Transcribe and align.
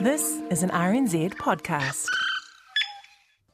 This 0.00 0.40
is 0.50 0.62
an 0.62 0.70
RNZ 0.70 1.34
podcast. 1.34 2.06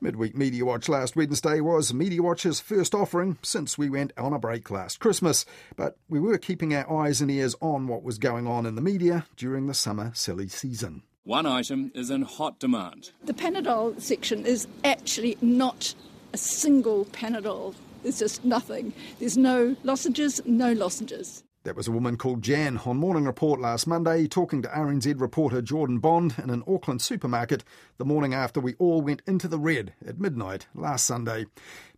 Midweek 0.00 0.36
Media 0.36 0.64
Watch 0.64 0.88
last 0.88 1.14
Wednesday 1.14 1.60
was 1.60 1.92
Media 1.92 2.22
Watch's 2.22 2.60
first 2.60 2.94
offering 2.94 3.36
since 3.42 3.76
we 3.76 3.90
went 3.90 4.12
on 4.16 4.32
a 4.32 4.38
break 4.38 4.70
last 4.70 5.00
Christmas. 5.00 5.44
But 5.76 5.98
we 6.08 6.18
were 6.18 6.38
keeping 6.38 6.74
our 6.74 6.90
eyes 6.90 7.20
and 7.20 7.30
ears 7.30 7.54
on 7.60 7.88
what 7.88 8.02
was 8.02 8.18
going 8.18 8.46
on 8.46 8.64
in 8.64 8.74
the 8.74 8.80
media 8.80 9.26
during 9.36 9.66
the 9.66 9.74
summer 9.74 10.12
silly 10.14 10.48
season. 10.48 11.02
One 11.24 11.46
item 11.46 11.92
is 11.94 12.10
in 12.10 12.22
hot 12.22 12.58
demand. 12.58 13.10
The 13.22 13.34
Panadol 13.34 14.00
section 14.00 14.46
is 14.46 14.66
actually 14.82 15.36
not 15.42 15.94
a 16.32 16.38
single 16.38 17.04
Panadol. 17.06 17.74
There's 18.02 18.18
just 18.18 18.44
nothing. 18.44 18.94
There's 19.18 19.36
no 19.36 19.76
lozenges, 19.84 20.40
no 20.46 20.72
lozenges. 20.72 21.44
That 21.62 21.76
was 21.76 21.86
a 21.86 21.92
woman 21.92 22.16
called 22.16 22.40
Jan 22.40 22.78
on 22.86 22.96
Morning 22.96 23.26
Report 23.26 23.60
last 23.60 23.86
Monday, 23.86 24.26
talking 24.26 24.62
to 24.62 24.68
RNZ 24.68 25.20
reporter 25.20 25.60
Jordan 25.60 25.98
Bond 25.98 26.36
in 26.42 26.48
an 26.48 26.62
Auckland 26.66 27.02
supermarket 27.02 27.64
the 27.98 28.04
morning 28.06 28.32
after 28.32 28.60
we 28.60 28.76
all 28.78 29.02
went 29.02 29.20
into 29.26 29.46
the 29.46 29.58
red 29.58 29.92
at 30.06 30.18
midnight 30.18 30.68
last 30.74 31.04
Sunday. 31.04 31.44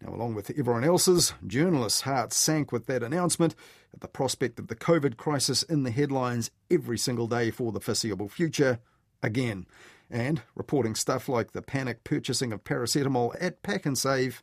Now, 0.01 0.13
along 0.13 0.35
with 0.35 0.51
everyone 0.59 0.83
else's, 0.83 1.35
journalists' 1.47 2.01
hearts 2.01 2.37
sank 2.37 2.73
with 2.73 2.87
that 2.87 3.05
announcement 3.05 3.55
at 3.95 4.01
the 4.01 4.09
prospect 4.09 4.59
of 4.59 4.67
the 4.67 4.75
COVID 4.75 5.17
crisis 5.17 5.63
in 5.63 5.85
the 5.85 5.93
headlines 5.93 6.51
every 6.69 6.99
single 6.99 7.29
day 7.29 7.53
for 7.53 7.71
the 7.71 7.81
foreseeable 7.81 8.29
future 8.29 8.81
again. 9.23 9.67
And 10.11 10.43
reporting 10.57 10.97
stuff 10.97 11.29
like 11.29 11.53
the 11.53 11.63
panic 11.63 12.03
purchasing 12.03 12.53
of 12.53 12.65
paracetamol 12.65 13.37
at 13.41 13.63
PAK'nSAVE 13.63 14.43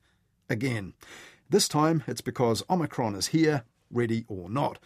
again. 0.50 0.94
This 1.50 1.68
time 1.68 2.06
it's 2.08 2.22
because 2.22 2.64
Omicron 2.70 3.16
is 3.16 3.28
here, 3.28 3.66
ready 3.92 4.24
or 4.30 4.50
not 4.50 4.80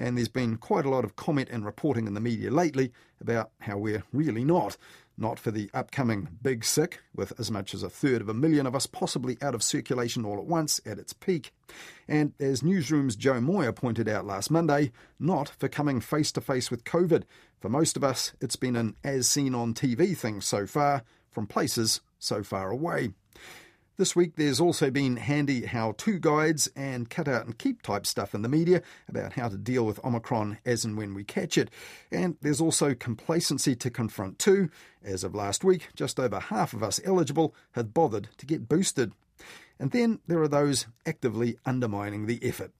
and 0.00 0.16
there's 0.16 0.28
been 0.28 0.56
quite 0.56 0.86
a 0.86 0.90
lot 0.90 1.04
of 1.04 1.14
comment 1.14 1.50
and 1.52 1.64
reporting 1.64 2.06
in 2.06 2.14
the 2.14 2.20
media 2.20 2.50
lately 2.50 2.90
about 3.20 3.50
how 3.60 3.76
we're 3.76 4.02
really 4.12 4.44
not. 4.44 4.76
Not 5.18 5.38
for 5.38 5.50
the 5.50 5.68
upcoming 5.74 6.28
big 6.40 6.64
sick, 6.64 7.00
with 7.14 7.38
as 7.38 7.50
much 7.50 7.74
as 7.74 7.82
a 7.82 7.90
third 7.90 8.22
of 8.22 8.30
a 8.30 8.34
million 8.34 8.66
of 8.66 8.74
us 8.74 8.86
possibly 8.86 9.36
out 9.42 9.54
of 9.54 9.62
circulation 9.62 10.24
all 10.24 10.38
at 10.38 10.46
once 10.46 10.80
at 10.86 10.98
its 10.98 11.12
peak. 11.12 11.52
And 12.08 12.32
as 12.40 12.62
Newsroom's 12.62 13.16
Jo 13.16 13.38
Moir 13.38 13.70
pointed 13.72 14.08
out 14.08 14.24
last 14.24 14.50
Monday, 14.50 14.92
not 15.18 15.50
for 15.50 15.68
coming 15.68 16.00
face 16.00 16.32
to 16.32 16.40
face 16.40 16.70
with 16.70 16.84
COVID. 16.84 17.24
For 17.60 17.68
most 17.68 17.98
of 17.98 18.02
us, 18.02 18.32
it's 18.40 18.56
been 18.56 18.76
an 18.76 18.96
as 19.04 19.28
seen 19.28 19.54
on 19.54 19.74
TV 19.74 20.16
thing 20.16 20.40
so 20.40 20.66
far, 20.66 21.04
from 21.30 21.46
places 21.46 22.00
so 22.18 22.42
far 22.42 22.70
away. 22.70 23.10
This 24.00 24.16
week 24.16 24.36
there's 24.36 24.60
also 24.60 24.90
been 24.90 25.18
handy 25.18 25.66
how 25.66 25.92
to 25.98 26.18
guides 26.18 26.70
and 26.74 27.10
cut 27.10 27.28
out 27.28 27.44
and 27.44 27.58
keep 27.58 27.82
type 27.82 28.06
stuff 28.06 28.34
in 28.34 28.40
the 28.40 28.48
media 28.48 28.80
about 29.10 29.34
how 29.34 29.50
to 29.50 29.58
deal 29.58 29.84
with 29.84 30.02
Omicron 30.02 30.56
as 30.64 30.86
and 30.86 30.96
when 30.96 31.12
we 31.12 31.22
catch 31.22 31.58
it. 31.58 31.68
And 32.10 32.38
there's 32.40 32.62
also 32.62 32.94
complacency 32.94 33.76
to 33.76 33.90
confront 33.90 34.38
too. 34.38 34.70
As 35.04 35.22
of 35.22 35.34
last 35.34 35.64
week, 35.64 35.90
just 35.94 36.18
over 36.18 36.40
half 36.40 36.72
of 36.72 36.82
us 36.82 36.98
eligible 37.04 37.54
had 37.72 37.92
bothered 37.92 38.30
to 38.38 38.46
get 38.46 38.70
boosted. 38.70 39.12
And 39.78 39.90
then 39.90 40.20
there 40.26 40.40
are 40.40 40.48
those 40.48 40.86
actively 41.04 41.58
undermining 41.66 42.24
the 42.24 42.42
effort. 42.42 42.72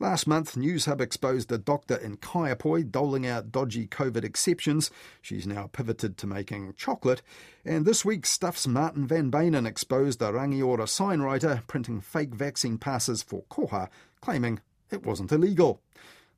Last 0.00 0.26
month, 0.26 0.54
Newshub 0.54 0.98
exposed 0.98 1.52
a 1.52 1.58
doctor 1.58 1.94
in 1.94 2.16
Kaiapoi 2.16 2.90
doling 2.90 3.26
out 3.26 3.52
dodgy 3.52 3.86
COVID 3.86 4.24
exceptions. 4.24 4.90
She's 5.20 5.46
now 5.46 5.68
pivoted 5.70 6.16
to 6.16 6.26
making 6.26 6.72
chocolate. 6.78 7.20
And 7.66 7.84
this 7.84 8.02
week, 8.02 8.24
Stuff's 8.24 8.66
Martin 8.66 9.06
van 9.06 9.30
Beynen 9.30 9.66
exposed 9.66 10.22
a 10.22 10.32
Rangiora 10.32 10.88
sign 10.88 11.20
writer 11.20 11.62
printing 11.66 12.00
fake 12.00 12.34
vaccine 12.34 12.78
passes 12.78 13.22
for 13.22 13.42
Koha, 13.50 13.90
claiming 14.22 14.60
it 14.90 15.04
wasn't 15.04 15.32
illegal. 15.32 15.82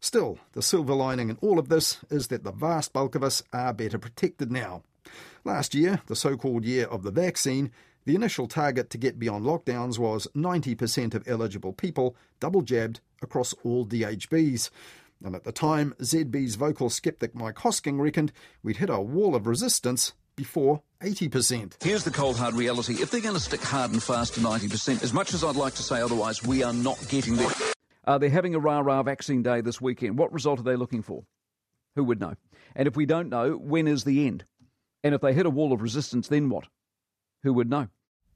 Still, 0.00 0.40
the 0.54 0.62
silver 0.62 0.94
lining 0.94 1.28
in 1.28 1.38
all 1.40 1.60
of 1.60 1.68
this 1.68 1.98
is 2.10 2.26
that 2.26 2.42
the 2.42 2.50
vast 2.50 2.92
bulk 2.92 3.14
of 3.14 3.22
us 3.22 3.44
are 3.52 3.72
better 3.72 3.96
protected 3.98 4.50
now. 4.50 4.82
Last 5.44 5.72
year, 5.72 6.00
the 6.08 6.16
so 6.16 6.36
called 6.36 6.64
year 6.64 6.86
of 6.86 7.04
the 7.04 7.12
vaccine, 7.12 7.70
the 8.06 8.16
initial 8.16 8.48
target 8.48 8.90
to 8.90 8.98
get 8.98 9.20
beyond 9.20 9.44
lockdowns 9.44 10.00
was 10.00 10.26
90% 10.34 11.14
of 11.14 11.28
eligible 11.28 11.72
people 11.72 12.16
double 12.40 12.62
jabbed 12.62 12.98
across 13.22 13.54
all 13.64 13.86
DHBs. 13.86 14.70
And 15.24 15.34
at 15.36 15.44
the 15.44 15.52
time, 15.52 15.94
ZB's 16.00 16.56
vocal 16.56 16.90
skeptic 16.90 17.34
Mike 17.34 17.56
Hosking 17.56 18.00
reckoned 18.00 18.32
we'd 18.62 18.78
hit 18.78 18.90
a 18.90 19.00
wall 19.00 19.34
of 19.36 19.46
resistance 19.46 20.12
before 20.36 20.82
80%. 21.00 21.82
Here's 21.82 22.04
the 22.04 22.10
cold 22.10 22.36
hard 22.36 22.54
reality. 22.54 22.94
If 22.94 23.10
they're 23.10 23.20
going 23.20 23.34
to 23.34 23.40
stick 23.40 23.62
hard 23.62 23.92
and 23.92 24.02
fast 24.02 24.34
to 24.34 24.40
90%, 24.40 25.02
as 25.02 25.12
much 25.12 25.34
as 25.34 25.44
I'd 25.44 25.56
like 25.56 25.74
to 25.74 25.82
say 25.82 26.00
otherwise, 26.00 26.42
we 26.42 26.62
are 26.62 26.72
not 26.72 26.98
getting 27.08 27.36
there. 27.36 27.50
Uh, 28.04 28.18
they're 28.18 28.30
having 28.30 28.54
a 28.54 28.58
rah 28.58 28.80
rah 28.80 29.02
vaccine 29.02 29.42
day 29.42 29.60
this 29.60 29.80
weekend. 29.80 30.18
What 30.18 30.32
result 30.32 30.58
are 30.58 30.64
they 30.64 30.76
looking 30.76 31.02
for? 31.02 31.24
Who 31.94 32.04
would 32.04 32.20
know? 32.20 32.34
And 32.74 32.88
if 32.88 32.96
we 32.96 33.06
don't 33.06 33.28
know, 33.28 33.52
when 33.52 33.86
is 33.86 34.04
the 34.04 34.26
end? 34.26 34.44
And 35.04 35.14
if 35.14 35.20
they 35.20 35.34
hit 35.34 35.46
a 35.46 35.50
wall 35.50 35.72
of 35.72 35.82
resistance, 35.82 36.28
then 36.28 36.48
what? 36.48 36.66
Who 37.42 37.52
would 37.54 37.68
know? 37.68 37.88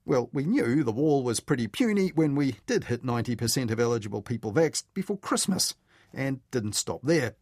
Well, 0.07 0.29
we 0.31 0.45
knew 0.45 0.85
the 0.85 0.93
wall 0.93 1.21
was 1.21 1.41
pretty 1.41 1.67
puny 1.67 2.13
when 2.15 2.33
we 2.33 2.55
did 2.65 2.85
hit 2.85 3.03
90% 3.03 3.71
of 3.71 3.77
eligible 3.77 4.21
people 4.21 4.53
vaxxed 4.53 4.85
before 4.93 5.17
Christmas, 5.17 5.75
and 6.13 6.39
didn't 6.49 6.75
stop 6.75 7.01
there. 7.03 7.35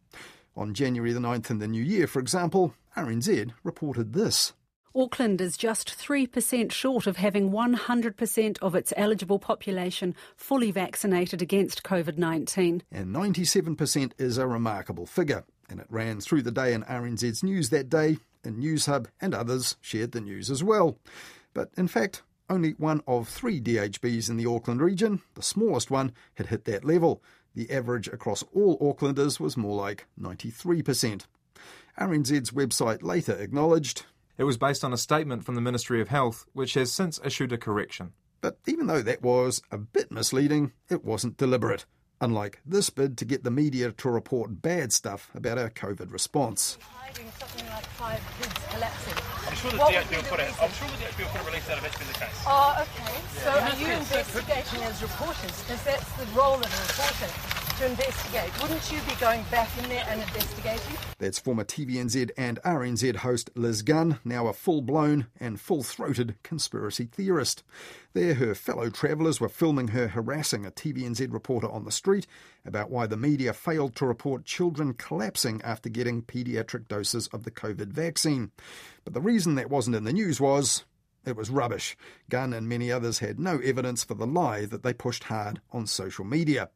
On 0.56 0.74
January 0.74 1.12
the 1.12 1.20
9th 1.20 1.48
in 1.48 1.60
the 1.60 1.68
new 1.68 1.82
year, 1.82 2.08
for 2.08 2.18
example, 2.18 2.74
RNZ 2.96 3.52
reported 3.62 4.14
this. 4.14 4.52
Auckland 4.96 5.40
is 5.40 5.56
just 5.56 5.96
3% 5.96 6.72
short 6.72 7.06
of 7.06 7.18
having 7.18 7.52
100% 7.52 8.58
of 8.60 8.74
its 8.74 8.92
eligible 8.96 9.38
population 9.38 10.16
fully 10.36 10.72
vaccinated 10.72 11.40
against 11.40 11.84
COVID 11.84 12.18
19. 12.18 12.82
And 12.90 13.14
97% 13.14 14.10
is 14.18 14.38
a 14.38 14.46
remarkable 14.48 15.06
figure, 15.06 15.44
and 15.70 15.78
it 15.78 15.86
ran 15.88 16.18
through 16.20 16.42
the 16.42 16.50
day 16.50 16.72
in 16.74 16.82
RNZ's 16.82 17.44
news 17.44 17.70
that 17.70 17.88
day, 17.88 18.18
and 18.42 18.60
Newshub 18.60 19.06
and 19.20 19.36
others 19.36 19.76
shared 19.80 20.10
the 20.10 20.20
news 20.20 20.50
as 20.50 20.64
well. 20.64 20.98
But 21.54 21.70
in 21.78 21.88
fact, 21.88 22.22
only 22.48 22.70
one 22.72 23.02
of 23.06 23.28
three 23.28 23.60
DHBs 23.60 24.30
in 24.30 24.36
the 24.36 24.46
Auckland 24.46 24.80
region, 24.80 25.22
the 25.34 25.42
smallest 25.42 25.90
one, 25.90 26.12
had 26.34 26.46
hit 26.46 26.64
that 26.64 26.84
level. 26.84 27.22
The 27.54 27.70
average 27.70 28.08
across 28.08 28.44
all 28.54 28.78
Aucklanders 28.78 29.40
was 29.40 29.56
more 29.56 29.76
like 29.76 30.06
93%. 30.20 31.22
RNZ's 31.98 32.50
website 32.50 33.02
later 33.02 33.32
acknowledged 33.32 34.04
it 34.38 34.44
was 34.44 34.58
based 34.58 34.84
on 34.84 34.92
a 34.92 34.98
statement 34.98 35.44
from 35.44 35.54
the 35.54 35.60
Ministry 35.60 36.00
of 36.00 36.08
Health, 36.08 36.44
which 36.52 36.74
has 36.74 36.92
since 36.92 37.18
issued 37.24 37.52
a 37.52 37.58
correction. 37.58 38.12
But 38.42 38.58
even 38.66 38.86
though 38.86 39.02
that 39.02 39.22
was 39.22 39.62
a 39.70 39.78
bit 39.78 40.12
misleading, 40.12 40.72
it 40.90 41.04
wasn't 41.04 41.38
deliberate. 41.38 41.86
Unlike 42.20 42.60
this 42.64 42.88
bid 42.88 43.18
to 43.18 43.24
get 43.26 43.44
the 43.44 43.50
media 43.50 43.92
to 43.92 44.08
report 44.08 44.62
bad 44.62 44.92
stuff 44.92 45.30
about 45.34 45.58
our 45.58 45.68
COVID 45.68 46.10
response. 46.10 46.78
Like 47.04 47.84
five 47.96 48.20
kids 48.40 48.54
collapsing. 48.72 49.14
I'm 49.48 49.56
sure 49.56 49.70
the 49.70 49.76
What 49.78 49.92
DHB 49.92 50.08
would 50.08 50.16
will 50.16 50.30
put 50.32 50.40
it. 50.40 50.48
I'm 50.62 50.72
sure 50.72 50.88
the 50.88 50.96
DHB 50.96 51.18
will 51.20 51.32
put 51.32 51.40
a 51.40 51.44
release 51.44 51.68
out 51.68 51.76
if 51.76 51.82
that's 51.84 51.98
been 51.98 52.08
the 52.08 52.18
case. 52.24 52.44
Oh, 52.48 52.84
okay. 52.84 53.20
So 53.44 53.50
are 53.52 53.76
you 53.76 53.88
investigating 53.92 54.80
as 54.84 55.02
reporters? 55.02 55.56
Because 55.60 55.82
that's 55.84 56.10
the 56.16 56.24
role 56.32 56.56
of 56.56 56.64
a 56.64 56.80
reporter, 56.88 57.28
to 57.78 57.86
investigate. 57.86 58.50
Wouldn't 58.62 58.90
you 58.90 59.00
be 59.02 59.14
going 59.20 59.42
back 59.50 59.68
in 59.78 59.88
there 59.90 60.04
and 60.08 60.20
investigating? 60.22 60.96
That's 61.18 61.38
former 61.38 61.64
TVNZ 61.64 62.30
and 62.38 62.58
RNZ 62.62 63.16
host 63.16 63.50
Liz 63.54 63.82
Gunn, 63.82 64.18
now 64.24 64.46
a 64.46 64.54
full 64.54 64.80
blown 64.80 65.26
and 65.38 65.60
full 65.60 65.82
throated 65.82 66.36
conspiracy 66.42 67.04
theorist. 67.04 67.62
There, 68.14 68.34
her 68.34 68.54
fellow 68.54 68.88
travellers 68.88 69.40
were 69.40 69.50
filming 69.50 69.88
her 69.88 70.08
harassing 70.08 70.64
a 70.64 70.70
TVNZ 70.70 71.30
reporter 71.30 71.68
on 71.68 71.84
the 71.84 71.92
street 71.92 72.26
about 72.64 72.90
why 72.90 73.06
the 73.06 73.16
media 73.16 73.52
failed 73.52 73.94
to 73.96 74.06
report 74.06 74.46
children 74.46 74.94
collapsing 74.94 75.60
after 75.62 75.90
getting 75.90 76.22
paediatric 76.22 76.88
doses 76.88 77.26
of 77.28 77.44
the 77.44 77.50
COVID 77.50 77.88
vaccine. 77.88 78.52
But 79.04 79.12
the 79.12 79.20
reason 79.20 79.54
that 79.56 79.68
wasn't 79.68 79.96
in 79.96 80.04
the 80.04 80.14
news 80.14 80.40
was 80.40 80.84
it 81.26 81.36
was 81.36 81.50
rubbish. 81.50 81.94
Gunn 82.30 82.54
and 82.54 82.68
many 82.68 82.90
others 82.90 83.18
had 83.18 83.38
no 83.38 83.58
evidence 83.58 84.02
for 84.02 84.14
the 84.14 84.26
lie 84.26 84.64
that 84.64 84.82
they 84.82 84.94
pushed 84.94 85.24
hard 85.24 85.60
on 85.72 85.86
social 85.86 86.24
media. 86.24 86.70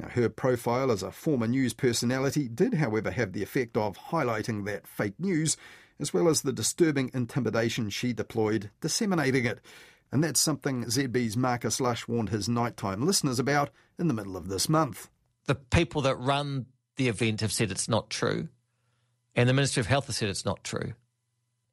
Now, 0.00 0.08
her 0.08 0.28
profile 0.30 0.90
as 0.90 1.02
a 1.02 1.10
former 1.10 1.46
news 1.46 1.74
personality 1.74 2.48
did, 2.48 2.74
however, 2.74 3.10
have 3.10 3.32
the 3.32 3.42
effect 3.42 3.76
of 3.76 3.98
highlighting 3.98 4.64
that 4.64 4.86
fake 4.86 5.18
news, 5.18 5.56
as 5.98 6.14
well 6.14 6.28
as 6.28 6.40
the 6.40 6.52
disturbing 6.52 7.10
intimidation 7.12 7.90
she 7.90 8.12
deployed 8.14 8.70
disseminating 8.80 9.44
it. 9.44 9.60
And 10.10 10.24
that's 10.24 10.40
something 10.40 10.84
ZB's 10.84 11.36
Marcus 11.36 11.80
Lush 11.80 12.08
warned 12.08 12.30
his 12.30 12.48
nighttime 12.48 13.04
listeners 13.04 13.38
about 13.38 13.70
in 13.98 14.08
the 14.08 14.14
middle 14.14 14.36
of 14.36 14.48
this 14.48 14.68
month. 14.68 15.10
The 15.46 15.54
people 15.54 16.02
that 16.02 16.16
run 16.16 16.66
the 16.96 17.08
event 17.08 17.42
have 17.42 17.52
said 17.52 17.70
it's 17.70 17.88
not 17.88 18.08
true, 18.08 18.48
and 19.34 19.48
the 19.48 19.54
Ministry 19.54 19.80
of 19.80 19.86
Health 19.86 20.06
has 20.06 20.16
said 20.16 20.30
it's 20.30 20.46
not 20.46 20.64
true. 20.64 20.94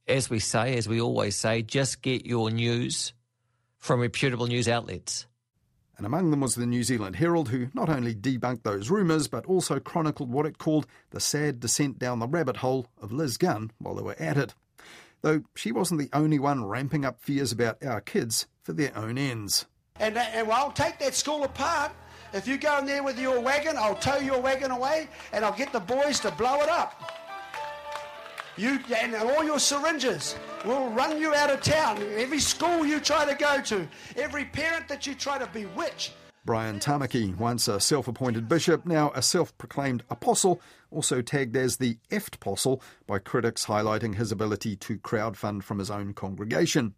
As 0.05 0.29
we 0.29 0.39
say, 0.39 0.77
as 0.77 0.87
we 0.87 0.99
always 0.99 1.35
say, 1.35 1.61
just 1.61 2.01
get 2.01 2.25
your 2.25 2.51
news 2.51 3.13
from 3.77 4.01
reputable 4.01 4.47
news 4.47 4.67
outlets. 4.67 5.27
And 5.97 6.05
among 6.05 6.29
them 6.29 6.41
was 6.41 6.53
the 6.53 6.67
New 6.67 6.83
Zealand 6.83 7.15
Herald, 7.15 7.49
who 7.49 7.69
not 7.73 7.89
only 7.89 8.13
debunked 8.13 8.61
those 8.61 8.91
rumours, 8.91 9.27
but 9.27 9.47
also 9.47 9.79
chronicled 9.79 10.31
what 10.31 10.45
it 10.45 10.59
called 10.59 10.85
the 11.09 11.19
sad 11.19 11.59
descent 11.59 11.97
down 11.97 12.19
the 12.19 12.27
rabbit 12.27 12.57
hole 12.57 12.85
of 13.01 13.11
Liz 13.11 13.37
Gunn 13.37 13.71
while 13.79 13.95
they 13.95 14.03
were 14.03 14.15
at 14.19 14.37
it. 14.37 14.53
Though 15.23 15.41
she 15.55 15.71
wasn't 15.71 15.99
the 15.99 16.09
only 16.13 16.37
one 16.37 16.65
ramping 16.65 17.03
up 17.03 17.19
fears 17.19 17.51
about 17.51 17.83
our 17.83 17.99
kids 17.99 18.45
for 18.61 18.73
their 18.73 18.95
own 18.95 19.17
ends. 19.17 19.65
And, 19.99 20.15
that, 20.15 20.35
and 20.35 20.51
I'll 20.51 20.71
take 20.71 20.99
that 20.99 21.15
school 21.15 21.43
apart. 21.43 21.91
If 22.31 22.47
you 22.47 22.57
go 22.57 22.77
in 22.77 22.85
there 22.85 23.03
with 23.03 23.19
your 23.19 23.39
wagon, 23.39 23.75
I'll 23.77 23.95
tow 23.95 24.17
your 24.17 24.39
wagon 24.39 24.69
away 24.69 25.07
and 25.33 25.43
I'll 25.43 25.57
get 25.57 25.73
the 25.73 25.79
boys 25.79 26.19
to 26.19 26.31
blow 26.31 26.61
it 26.61 26.69
up. 26.69 27.16
You 28.57 28.79
and 28.95 29.13
all 29.13 29.43
your 29.43 29.59
syringes 29.59 30.35
will 30.65 30.89
run 30.89 31.21
you 31.21 31.35
out 31.35 31.51
of 31.51 31.61
town. 31.61 32.01
Every 32.17 32.39
school 32.39 32.87
you 32.87 32.99
try 32.99 33.23
to 33.23 33.35
go 33.35 33.61
to, 33.61 33.87
every 34.15 34.45
parent 34.45 34.87
that 34.87 35.05
you 35.05 35.13
try 35.13 35.37
to 35.37 35.45
bewitch. 35.45 36.11
Brian 36.43 36.79
Tamaki, 36.79 37.37
once 37.37 37.67
a 37.67 37.79
self 37.79 38.07
appointed 38.07 38.47
bishop, 38.49 38.83
now 38.83 39.11
a 39.13 39.21
self 39.21 39.55
proclaimed 39.59 40.03
apostle, 40.09 40.59
also 40.89 41.21
tagged 41.21 41.55
as 41.55 41.77
the 41.77 41.97
EFT 42.09 42.35
apostle 42.35 42.81
by 43.05 43.19
critics 43.19 43.67
highlighting 43.67 44.15
his 44.15 44.31
ability 44.31 44.75
to 44.77 44.97
crowdfund 44.97 45.61
from 45.61 45.77
his 45.77 45.91
own 45.91 46.13
congregation. 46.13 46.95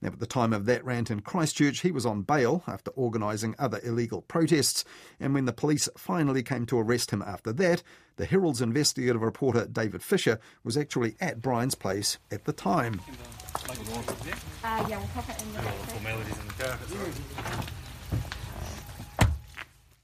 Now, 0.00 0.08
at 0.08 0.20
the 0.20 0.26
time 0.26 0.52
of 0.52 0.66
that 0.66 0.84
rant 0.84 1.10
in 1.10 1.20
Christchurch, 1.20 1.80
he 1.80 1.90
was 1.90 2.06
on 2.06 2.22
bail 2.22 2.62
after 2.66 2.90
organising 2.92 3.54
other 3.58 3.80
illegal 3.82 4.22
protests. 4.22 4.84
And 5.18 5.34
when 5.34 5.44
the 5.44 5.52
police 5.52 5.88
finally 5.96 6.42
came 6.42 6.66
to 6.66 6.78
arrest 6.78 7.10
him 7.10 7.22
after 7.22 7.52
that, 7.54 7.82
the 8.16 8.26
Herald's 8.26 8.62
investigative 8.62 9.22
reporter 9.22 9.66
David 9.66 10.02
Fisher 10.02 10.38
was 10.62 10.76
actually 10.76 11.16
at 11.20 11.40
Brian's 11.40 11.74
place 11.74 12.18
at 12.30 12.44
the 12.44 12.52
time. 12.52 13.00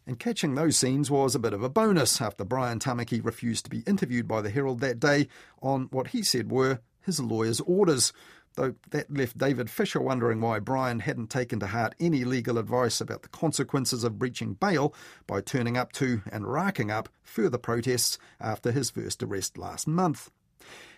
And 0.07 0.19
catching 0.19 0.57
those 0.57 0.77
scenes 0.77 1.09
was 1.09 1.37
a 1.37 1.39
bit 1.39 1.53
of 1.53 1.63
a 1.63 1.69
bonus 1.69 2.21
after 2.21 2.45
Brian 2.45 2.81
Tamaki 2.81 3.25
refused 3.25 3.65
to 3.65 3.71
be 3.71 3.85
interviewed 3.87 4.27
by 4.27 4.41
the 4.41 4.51
Herald 4.51 4.81
that 4.81 4.99
day 4.99 5.29
on 5.63 5.89
what 5.93 6.09
he 6.09 6.25
said 6.25 6.51
were 6.51 6.81
his 7.01 7.21
lawyer's 7.21 7.61
orders 7.61 8.13
though 8.57 8.75
that 8.91 9.13
left 9.13 9.39
David 9.39 9.71
Fisher 9.71 10.01
wondering 10.01 10.41
why 10.41 10.59
Brian 10.59 11.01
hadn't 11.01 11.31
taken 11.31 11.61
to 11.61 11.69
heart 11.69 11.95
any 12.01 12.25
legal 12.25 12.59
advice 12.59 13.01
about 13.01 13.23
the 13.23 13.29
consequences 13.29 14.05
of 14.05 14.19
breaching 14.19 14.55
bail 14.55 14.95
by 15.27 15.41
turning 15.41 15.77
up 15.77 15.93
to 15.93 16.23
and 16.31 16.51
racking 16.51 16.91
up 16.91 17.09
further 17.23 17.59
protests 17.59 18.19
after 18.41 18.73
his 18.73 18.91
first 18.91 19.23
arrest 19.23 19.57
last 19.57 19.87
month. 19.87 20.31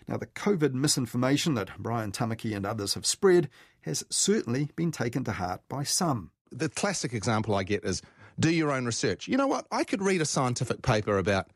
Now, 0.08 0.16
the 0.16 0.26
COVID 0.26 0.72
misinformation 0.72 1.54
that 1.54 1.78
Brian 1.78 2.12
Tamaki 2.12 2.56
and 2.56 2.66
others 2.66 2.94
have 2.94 3.06
spread 3.06 3.48
has 3.82 4.04
certainly 4.10 4.70
been 4.74 4.90
taken 4.90 5.24
to 5.24 5.32
heart 5.32 5.60
by 5.68 5.84
some. 5.84 6.30
The 6.50 6.68
classic 6.68 7.12
example 7.12 7.54
I 7.54 7.62
get 7.62 7.84
is 7.84 8.02
do 8.38 8.50
your 8.50 8.72
own 8.72 8.86
research. 8.86 9.28
You 9.28 9.36
know 9.36 9.46
what? 9.46 9.66
I 9.70 9.84
could 9.84 10.02
read 10.02 10.20
a 10.20 10.26
scientific 10.26 10.82
paper 10.82 11.18
about 11.18 11.50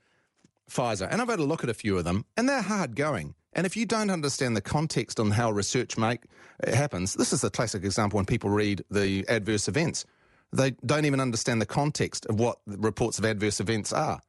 Pfizer, 0.70 1.08
and 1.10 1.20
I've 1.20 1.28
had 1.28 1.38
a 1.38 1.44
look 1.44 1.64
at 1.64 1.70
a 1.70 1.74
few 1.74 1.96
of 1.96 2.04
them, 2.04 2.24
and 2.36 2.48
they're 2.48 2.62
hard 2.62 2.96
going. 2.96 3.34
And 3.56 3.64
if 3.64 3.74
you 3.74 3.86
don't 3.86 4.10
understand 4.10 4.54
the 4.54 4.60
context 4.60 5.18
on 5.18 5.30
how 5.30 5.50
research 5.50 5.96
make 5.96 6.24
happens, 6.62 7.14
this 7.14 7.32
is 7.32 7.42
a 7.42 7.48
classic 7.48 7.84
example 7.84 8.18
when 8.18 8.26
people 8.26 8.50
read 8.50 8.84
the 8.90 9.24
adverse 9.30 9.66
events. 9.66 10.04
They 10.52 10.72
don't 10.84 11.06
even 11.06 11.20
understand 11.20 11.62
the 11.62 11.66
context 11.66 12.26
of 12.26 12.38
what 12.38 12.58
reports 12.66 13.18
of 13.18 13.24
adverse 13.24 13.58
events 13.58 13.94
are. 13.94 14.20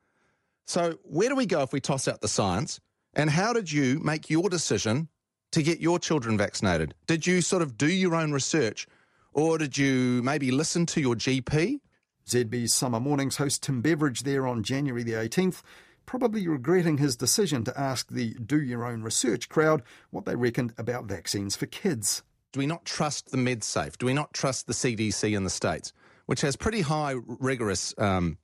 So 0.66 0.98
where 1.04 1.28
do 1.28 1.36
we 1.36 1.46
go 1.46 1.62
if 1.62 1.74
we 1.74 1.82
toss 1.82 2.08
out 2.08 2.22
the 2.22 2.30
science? 2.30 2.80
And 3.14 3.30
how 3.30 3.52
did 3.52 3.70
you 3.70 4.00
make 4.00 4.30
your 4.30 4.50
decision 4.50 5.10
to 5.52 5.62
get 5.62 5.82
your 5.82 6.00
children 6.00 6.38
vaccinated? 6.38 6.96
Did 7.06 7.28
you 7.28 7.42
sort 7.42 7.62
of 7.62 7.78
do 7.78 7.88
your 7.88 8.16
own 8.16 8.32
research 8.32 8.88
or 9.34 9.58
did 9.58 9.78
you 9.78 10.22
maybe 10.24 10.52
listen 10.52 10.86
to 10.88 11.02
your 11.02 11.16
GP? 11.16 11.82
ZB's 12.26 12.74
Summer 12.74 13.02
Mornings 13.02 13.36
host 13.36 13.64
Tim 13.64 13.82
Beveridge 13.82 14.24
there 14.24 14.48
on 14.48 14.64
January 14.64 15.04
the 15.04 15.14
18th 15.14 15.64
probably 16.08 16.48
regretting 16.48 16.98
his 16.98 17.16
decision 17.16 17.64
to 17.66 17.80
ask 17.80 18.08
the 18.10 18.34
do 18.34 18.60
your 18.60 18.84
own 18.84 19.04
research 19.04 19.48
crowd 19.50 19.84
what 20.10 20.26
they 20.26 20.36
reckoned 20.36 20.74
about 20.80 21.06
vaccines 21.06 21.56
for 21.56 21.68
kids. 21.68 22.24
Do 22.52 22.60
we 22.60 22.66
not 22.66 22.86
trust 22.86 23.30
the 23.30 23.38
MedSafe? 23.38 23.98
Do 24.00 24.08
we 24.08 24.14
not 24.14 24.34
trust 24.34 24.66
the 24.66 24.74
CDC 24.74 25.36
in 25.36 25.44
the 25.44 25.50
States, 25.52 25.94
which 26.26 26.42
has 26.42 26.56
pretty 26.56 26.82
high, 26.82 27.14
rigorous 27.28 27.94
um, 28.00 28.40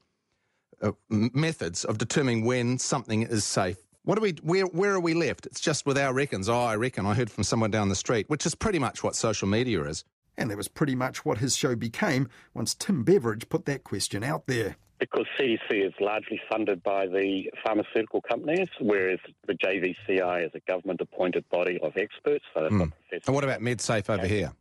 uh, 0.81 0.91
methods 1.09 1.83
of 1.85 1.97
determining 1.97 2.45
when 2.45 2.77
something 2.77 3.23
is 3.23 3.45
safe? 3.45 3.77
What 4.03 4.17
are 4.17 4.21
we? 4.21 4.35
Where 4.43 4.65
where 4.65 4.93
are 4.93 4.99
we 4.99 5.13
left? 5.13 5.45
It's 5.45 5.61
just 5.61 5.85
with 5.85 5.97
our 5.97 6.13
reckons. 6.13 6.49
Oh, 6.49 6.59
I 6.59 6.75
reckon. 6.75 7.05
I 7.05 7.13
heard 7.13 7.31
from 7.31 7.45
someone 7.45 7.71
down 7.71 7.87
the 7.87 7.95
street, 7.95 8.29
which 8.29 8.45
is 8.45 8.53
pretty 8.53 8.77
much 8.77 9.01
what 9.01 9.15
social 9.15 9.47
media 9.47 9.81
is. 9.85 10.03
And 10.37 10.51
that 10.51 10.57
was 10.57 10.67
pretty 10.67 10.95
much 10.95 11.23
what 11.23 11.37
his 11.37 11.55
show 11.55 11.75
became 11.75 12.27
once 12.53 12.75
Tim 12.75 13.03
Beveridge 13.03 13.47
put 13.47 13.65
that 13.65 13.85
question 13.85 14.23
out 14.23 14.47
there 14.47 14.75
because 15.03 15.25
CDC 15.37 15.85
is 15.85 15.93
largely 15.99 16.39
funded 16.49 16.81
by 16.81 17.05
the 17.07 17.51
pharmaceutical 17.61 18.21
companies, 18.21 18.69
whereas 18.79 19.19
the 19.45 19.53
JVCI 19.53 20.45
is 20.45 20.51
a 20.55 20.61
government 20.61 21.01
appointed 21.01 21.43
body 21.49 21.77
of 21.83 21.97
experts. 21.97 22.45
So 22.53 22.61
mm. 22.61 22.91
And 23.11 23.35
what 23.35 23.43
about 23.43 23.59
MedSafe 23.59 24.09
over 24.09 24.25
here? 24.25 24.53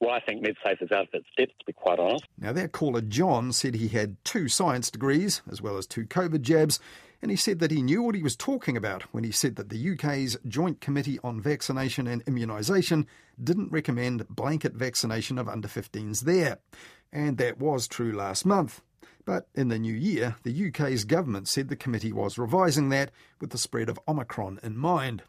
Well, 0.00 0.10
I 0.10 0.20
think 0.20 0.42
MedSafe 0.42 0.82
is 0.82 0.90
out 0.90 1.02
of 1.02 1.08
its 1.12 1.26
depth, 1.36 1.52
to 1.58 1.64
be 1.66 1.74
quite 1.74 1.98
honest. 1.98 2.24
Now, 2.38 2.52
their 2.54 2.66
caller 2.66 3.02
John 3.02 3.52
said 3.52 3.74
he 3.74 3.88
had 3.88 4.16
two 4.24 4.48
science 4.48 4.90
degrees 4.90 5.42
as 5.50 5.60
well 5.60 5.76
as 5.76 5.86
two 5.86 6.06
COVID 6.06 6.40
jabs, 6.40 6.80
and 7.20 7.30
he 7.30 7.36
said 7.36 7.58
that 7.58 7.70
he 7.70 7.82
knew 7.82 8.02
what 8.02 8.14
he 8.14 8.22
was 8.22 8.34
talking 8.34 8.76
about 8.76 9.02
when 9.12 9.22
he 9.22 9.30
said 9.30 9.56
that 9.56 9.68
the 9.68 9.92
UK's 9.92 10.38
Joint 10.48 10.80
Committee 10.80 11.18
on 11.22 11.42
Vaccination 11.42 12.06
and 12.06 12.24
Immunisation 12.24 13.04
didn't 13.42 13.70
recommend 13.70 14.26
blanket 14.28 14.72
vaccination 14.72 15.36
of 15.38 15.46
under 15.46 15.68
15s 15.68 16.22
there. 16.22 16.58
And 17.12 17.36
that 17.36 17.58
was 17.58 17.86
true 17.86 18.12
last 18.12 18.46
month. 18.46 18.80
But 19.24 19.48
in 19.54 19.68
the 19.68 19.78
new 19.78 19.94
year, 19.94 20.36
the 20.42 20.68
UK's 20.68 21.04
government 21.04 21.48
said 21.48 21.68
the 21.68 21.76
committee 21.76 22.12
was 22.12 22.38
revising 22.38 22.88
that 22.90 23.10
with 23.40 23.50
the 23.50 23.58
spread 23.58 23.88
of 23.88 24.00
Omicron 24.08 24.60
in 24.62 24.76
mind. 24.76 25.22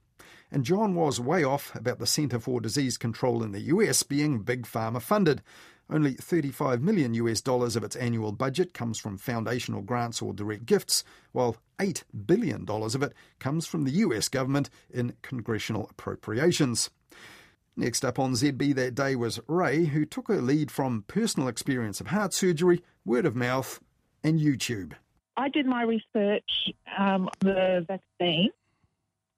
And 0.52 0.64
John 0.64 0.94
was 0.94 1.20
way 1.20 1.44
off 1.44 1.74
about 1.76 2.00
the 2.00 2.06
Centre 2.06 2.40
for 2.40 2.62
Disease 2.62 2.98
Control 2.98 3.42
in 3.42 3.52
the 3.52 3.62
US 3.62 4.04
being 4.04 4.44
big 4.44 4.68
pharma 4.68 5.02
funded. 5.02 5.42
Only 5.90 6.14
35 6.14 6.82
million 6.82 7.14
US 7.16 7.42
dollars 7.42 7.76
of 7.76 7.84
its 7.84 7.96
annual 7.96 8.32
budget 8.32 8.74
comes 8.74 9.00
from 9.00 9.18
foundational 9.18 9.82
grants 9.82 10.22
or 10.22 10.34
direct 10.34 10.66
gifts, 10.66 11.04
while 11.32 11.58
8 11.80 12.04
billion 12.26 12.66
dollars 12.66 12.96
of 12.96 13.04
it 13.04 13.14
comes 13.40 13.66
from 13.66 13.84
the 13.84 13.92
US 13.92 14.30
government 14.30 14.70
in 14.90 15.16
congressional 15.22 15.88
appropriations. 15.90 16.90
Next 17.76 18.06
up 18.06 18.20
on 18.20 18.34
ZB 18.34 18.76
that 18.76 18.94
day 18.94 19.16
was 19.16 19.40
Ray, 19.48 19.86
who 19.86 20.06
took 20.06 20.28
her 20.28 20.42
lead 20.42 20.70
from 20.70 21.06
personal 21.08 21.48
experience 21.48 22.00
of 22.00 22.08
heart 22.08 22.34
surgery, 22.34 22.84
word 23.04 23.26
of 23.26 23.36
mouth, 23.36 23.80
and 24.24 24.40
YouTube. 24.40 24.94
I 25.36 25.50
did 25.50 25.66
my 25.66 25.82
research 25.82 26.72
um, 26.98 27.28
on 27.28 27.32
the 27.40 27.86
vaccine, 27.88 28.52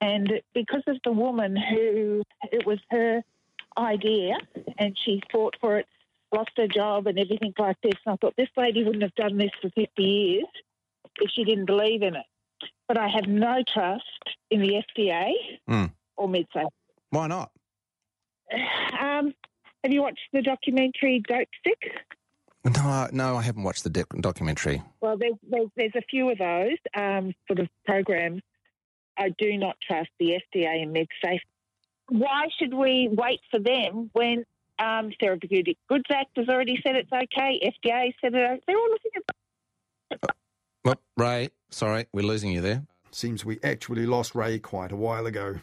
and 0.01 0.41
because 0.53 0.83
of 0.87 0.97
the 1.05 1.13
woman 1.13 1.55
who 1.55 2.23
it 2.51 2.65
was 2.65 2.79
her 2.91 3.23
idea 3.77 4.37
and 4.77 4.97
she 5.03 5.21
fought 5.31 5.55
for 5.61 5.77
it, 5.79 5.87
lost 6.33 6.51
her 6.57 6.67
job 6.67 7.07
and 7.07 7.17
everything 7.17 7.53
like 7.57 7.77
this, 7.81 7.93
and 8.05 8.13
I 8.13 8.15
thought 8.17 8.35
this 8.35 8.49
lady 8.57 8.83
wouldn't 8.83 9.03
have 9.03 9.15
done 9.15 9.37
this 9.37 9.51
for 9.61 9.69
50 9.69 10.03
years 10.03 10.45
if 11.21 11.31
she 11.31 11.45
didn't 11.45 11.65
believe 11.65 12.01
in 12.01 12.15
it. 12.15 12.25
But 12.89 12.97
I 12.97 13.07
have 13.07 13.27
no 13.27 13.63
trust 13.73 14.03
in 14.51 14.59
the 14.59 14.83
FDA 14.97 15.31
mm. 15.69 15.91
or 16.17 16.27
MedSafe. 16.27 16.67
Why 17.09 17.27
not? 17.27 17.51
Um, 18.99 19.33
have 19.83 19.91
you 19.91 20.01
watched 20.01 20.27
the 20.33 20.41
documentary 20.41 21.21
Dope 21.27 21.47
Sick? 21.63 21.91
No, 22.65 23.07
no, 23.11 23.35
I 23.35 23.43
haven't 23.43 23.61
watched 23.61 23.83
the 23.83 24.05
documentary. 24.19 24.81
Well, 24.99 25.17
there's, 25.17 25.35
there's, 25.47 25.67
there's 25.75 25.95
a 25.95 26.01
few 26.09 26.31
of 26.31 26.39
those 26.39 26.77
um, 26.97 27.33
sort 27.47 27.59
of 27.59 27.67
programs. 27.85 28.41
I 29.17 29.29
do 29.37 29.57
not 29.57 29.75
trust 29.87 30.09
the 30.19 30.39
FDA 30.55 30.81
and 30.81 30.95
MedSafe. 30.95 31.39
Why 32.09 32.47
should 32.57 32.73
we 32.73 33.09
wait 33.11 33.41
for 33.51 33.59
them 33.59 34.09
when 34.13 34.43
um, 34.79 35.11
Therapeutic 35.19 35.77
Goods 35.87 36.05
Act 36.11 36.31
has 36.37 36.49
already 36.49 36.79
said 36.81 36.95
it's 36.95 37.11
okay? 37.11 37.59
FDA 37.63 38.13
said 38.19 38.33
it. 38.33 38.63
They're 38.65 38.77
all 38.77 38.89
looking 38.89 39.11
at. 40.23 40.35
Well, 40.83 41.01
Ray, 41.17 41.49
sorry, 41.69 42.07
we're 42.11 42.25
losing 42.25 42.51
you 42.51 42.61
there. 42.61 42.83
Seems 43.11 43.45
we 43.45 43.59
actually 43.63 44.07
lost 44.07 44.33
Ray 44.33 44.57
quite 44.59 44.91
a 44.91 44.95
while 44.95 45.27
ago. 45.27 45.59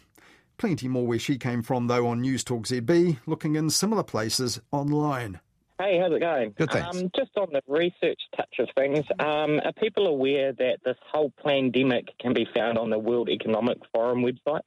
Plenty 0.62 0.86
more 0.86 1.04
where 1.04 1.18
she 1.18 1.38
came 1.38 1.60
from, 1.60 1.88
though, 1.88 2.06
on 2.06 2.20
News 2.20 2.44
Talk 2.44 2.68
ZB, 2.68 3.18
looking 3.26 3.56
in 3.56 3.68
similar 3.68 4.04
places 4.04 4.60
online. 4.70 5.40
Hey, 5.80 5.98
how's 5.98 6.12
it 6.12 6.20
going? 6.20 6.54
Good, 6.56 6.70
thanks. 6.70 6.96
Um, 6.96 7.10
just 7.16 7.36
on 7.36 7.48
the 7.52 7.62
research 7.66 8.20
touch 8.36 8.60
of 8.60 8.68
things, 8.76 9.04
um, 9.18 9.58
are 9.64 9.72
people 9.72 10.06
aware 10.06 10.52
that 10.52 10.76
this 10.84 10.94
whole 11.10 11.32
pandemic 11.44 12.16
can 12.20 12.32
be 12.32 12.46
found 12.54 12.78
on 12.78 12.90
the 12.90 12.98
World 13.00 13.28
Economic 13.28 13.78
Forum 13.92 14.22
website? 14.22 14.60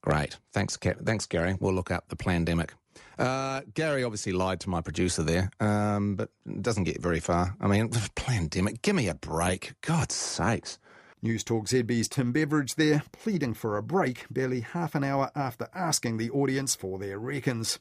Great. 0.00 0.36
Thanks, 0.52 0.76
thanks, 0.76 1.26
Gary. 1.26 1.56
We'll 1.60 1.74
look 1.74 1.92
up 1.92 2.08
the 2.08 2.16
pandemic. 2.16 2.74
Uh, 3.16 3.60
Gary 3.72 4.02
obviously 4.02 4.32
lied 4.32 4.58
to 4.62 4.68
my 4.68 4.80
producer 4.80 5.22
there, 5.22 5.48
um, 5.60 6.16
but 6.16 6.30
doesn't 6.60 6.84
get 6.84 7.00
very 7.00 7.20
far. 7.20 7.54
I 7.60 7.68
mean, 7.68 7.88
the 7.90 8.10
pandemic, 8.16 8.82
give 8.82 8.96
me 8.96 9.06
a 9.06 9.14
break. 9.14 9.74
God's 9.80 10.16
sakes. 10.16 10.80
News 11.24 11.42
Talk 11.42 11.64
ZB's 11.64 12.06
Tim 12.06 12.32
Beveridge 12.32 12.74
there, 12.74 13.02
pleading 13.10 13.54
for 13.54 13.78
a 13.78 13.82
break 13.82 14.26
barely 14.30 14.60
half 14.60 14.94
an 14.94 15.02
hour 15.02 15.30
after 15.34 15.68
asking 15.74 16.18
the 16.18 16.28
audience 16.28 16.74
for 16.74 16.98
their 16.98 17.18
reckons. 17.18 17.78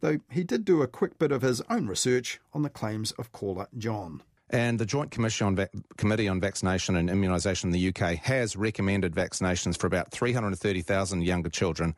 Though 0.00 0.20
he 0.30 0.44
did 0.44 0.64
do 0.64 0.80
a 0.80 0.86
quick 0.86 1.18
bit 1.18 1.30
of 1.30 1.42
his 1.42 1.60
own 1.68 1.88
research 1.88 2.40
on 2.54 2.62
the 2.62 2.70
claims 2.70 3.12
of 3.12 3.32
caller 3.32 3.66
John. 3.76 4.22
And 4.48 4.78
the 4.78 4.86
Joint 4.86 5.10
Commission 5.10 5.46
on 5.46 5.56
Va- 5.56 5.68
Committee 5.98 6.26
on 6.26 6.40
Vaccination 6.40 6.96
and 6.96 7.10
Immunisation 7.10 7.64
in 7.64 7.70
the 7.72 7.88
UK 7.88 8.16
has 8.16 8.56
recommended 8.56 9.14
vaccinations 9.14 9.76
for 9.78 9.86
about 9.86 10.10
330,000 10.10 11.20
younger 11.22 11.50
children 11.50 11.94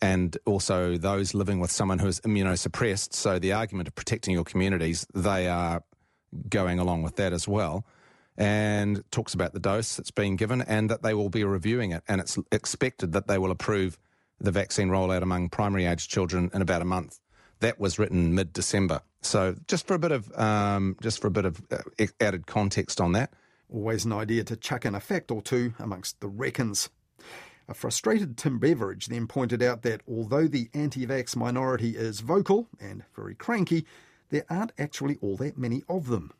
and 0.00 0.38
also 0.46 0.96
those 0.96 1.34
living 1.34 1.60
with 1.60 1.70
someone 1.70 1.98
who 1.98 2.06
is 2.06 2.20
immunosuppressed. 2.20 3.12
So 3.12 3.38
the 3.38 3.52
argument 3.52 3.86
of 3.86 3.94
protecting 3.94 4.32
your 4.32 4.44
communities, 4.44 5.06
they 5.14 5.46
are 5.46 5.82
going 6.48 6.78
along 6.78 7.02
with 7.02 7.16
that 7.16 7.34
as 7.34 7.46
well. 7.46 7.84
And 8.36 9.04
talks 9.10 9.34
about 9.34 9.52
the 9.52 9.60
dose 9.60 9.96
that's 9.96 10.10
being 10.10 10.36
given 10.36 10.62
and 10.62 10.88
that 10.90 11.02
they 11.02 11.14
will 11.14 11.28
be 11.28 11.44
reviewing 11.44 11.92
it. 11.92 12.02
And 12.08 12.20
it's 12.20 12.38
expected 12.50 13.12
that 13.12 13.26
they 13.26 13.38
will 13.38 13.50
approve 13.50 13.98
the 14.40 14.50
vaccine 14.50 14.88
rollout 14.88 15.22
among 15.22 15.48
primary 15.50 15.86
age 15.86 16.08
children 16.08 16.50
in 16.52 16.62
about 16.62 16.82
a 16.82 16.86
month. 16.86 17.20
That 17.60 17.78
was 17.78 17.98
written 17.98 18.34
mid 18.34 18.52
December. 18.52 19.02
So 19.20 19.54
just 19.68 19.86
for 19.86 19.94
a 19.94 19.98
bit 19.98 20.12
of 20.12 20.36
um, 20.38 20.96
just 21.00 21.20
for 21.20 21.28
a 21.28 21.30
bit 21.30 21.44
of 21.44 21.62
uh, 21.70 22.06
added 22.20 22.46
context 22.46 23.00
on 23.00 23.12
that. 23.12 23.32
Always 23.72 24.04
an 24.04 24.12
idea 24.12 24.44
to 24.44 24.56
chuck 24.56 24.84
in 24.84 24.94
a 24.94 25.00
fact 25.00 25.30
or 25.30 25.40
two 25.40 25.74
amongst 25.78 26.20
the 26.20 26.28
reckons. 26.28 26.90
A 27.68 27.74
frustrated 27.74 28.36
Tim 28.36 28.58
Beveridge 28.58 29.06
then 29.06 29.26
pointed 29.26 29.62
out 29.62 29.82
that 29.82 30.02
although 30.08 30.48
the 30.48 30.68
anti 30.74 31.06
vax 31.06 31.36
minority 31.36 31.90
is 31.96 32.20
vocal 32.20 32.68
and 32.80 33.04
very 33.14 33.34
cranky, 33.34 33.86
there 34.30 34.44
aren't 34.50 34.72
actually 34.78 35.18
all 35.22 35.36
that 35.36 35.56
many 35.56 35.84
of 35.88 36.08
them. 36.08 36.32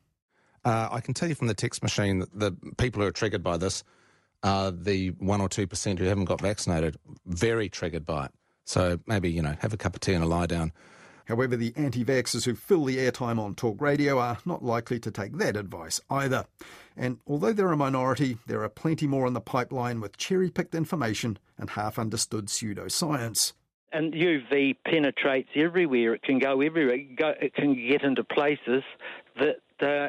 Uh, 0.65 0.89
I 0.91 1.01
can 1.01 1.15
tell 1.15 1.29
you 1.29 1.35
from 1.35 1.49
the 1.49 1.55
text 1.55 1.83
machine 1.83 2.21
that 2.21 2.39
the 2.39 2.53
people 2.77 3.03
who 3.03 3.09
are 3.09 3.13
triggered 3.13 3.43
by 3.43 3.57
this 3.57 3.83
are 4.43 4.71
the 4.71 5.09
1 5.19 5.41
or 5.41 5.49
2% 5.49 5.99
who 5.99 6.05
haven't 6.05 6.25
got 6.25 6.41
vaccinated, 6.41 6.97
very 7.27 7.69
triggered 7.69 8.05
by 8.05 8.27
it. 8.27 8.33
So 8.65 8.99
maybe, 9.07 9.31
you 9.31 9.43
know, 9.43 9.57
have 9.61 9.73
a 9.73 9.77
cup 9.77 9.95
of 9.95 10.01
tea 10.01 10.15
and 10.15 10.25
a 10.25 10.27
lie 10.27 10.47
down. 10.47 10.73
However, 11.27 11.57
the 11.57 11.73
anti 11.77 12.05
vaxxers 12.05 12.45
who 12.45 12.55
fill 12.55 12.85
the 12.85 12.99
airtime 12.99 13.39
on 13.39 13.55
talk 13.55 13.81
radio 13.81 14.19
are 14.19 14.39
not 14.45 14.65
likely 14.65 14.99
to 15.01 15.11
take 15.11 15.37
that 15.39 15.57
advice 15.57 16.01
either. 16.11 16.47
And 16.97 17.19
although 17.27 17.53
they're 17.53 17.73
a 17.73 17.77
minority, 17.77 18.39
there 18.47 18.63
are 18.63 18.69
plenty 18.69 19.07
more 19.07 19.27
in 19.27 19.33
the 19.33 19.41
pipeline 19.41 20.01
with 20.01 20.17
cherry 20.17 20.51
picked 20.51 20.75
information 20.75 21.39
and 21.59 21.71
half 21.71 21.99
understood 21.99 22.47
pseudoscience. 22.47 23.53
And 23.93 24.15
UV 24.15 24.77
penetrates 24.85 25.51
everywhere. 25.55 26.15
It 26.15 26.23
can 26.23 26.39
go 26.39 26.61
everywhere. 26.61 26.97
It, 26.97 27.55
can 27.55 27.75
get 27.75 28.03
into 28.03 28.25
places 28.25 28.83
that 29.37 29.61
uh, 29.81 30.09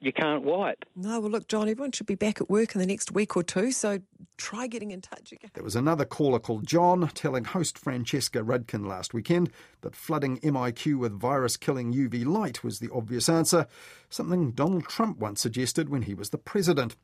you 0.00 0.12
can't 0.12 0.44
wipe. 0.44 0.84
No, 0.94 1.20
well, 1.20 1.30
look, 1.30 1.48
John, 1.48 1.68
everyone 1.68 1.90
should 1.90 2.06
be 2.06 2.14
back 2.14 2.40
at 2.40 2.48
work 2.48 2.74
in 2.74 2.80
the 2.80 2.86
next 2.86 3.10
week 3.10 3.36
or 3.36 3.42
two, 3.42 3.72
so 3.72 3.98
try 4.36 4.68
getting 4.68 4.92
in 4.92 5.00
touch 5.00 5.32
again. 5.32 5.50
There 5.54 5.64
was 5.64 5.74
another 5.74 6.04
caller 6.04 6.38
called 6.38 6.66
John 6.66 7.08
telling 7.14 7.44
host 7.44 7.76
Francesca 7.76 8.40
Rudkin 8.40 8.86
last 8.86 9.12
weekend 9.12 9.50
that 9.80 9.96
flooding 9.96 10.38
MIQ 10.38 10.98
with 10.98 11.18
virus 11.18 11.56
killing 11.56 11.92
UV 11.92 12.24
light 12.24 12.62
was 12.62 12.78
the 12.78 12.90
obvious 12.94 13.28
answer, 13.28 13.66
something 14.08 14.52
Donald 14.52 14.84
Trump 14.84 15.18
once 15.18 15.40
suggested 15.40 15.88
when 15.88 16.02
he 16.02 16.14
was 16.14 16.30
the 16.30 16.38
president. 16.38 16.94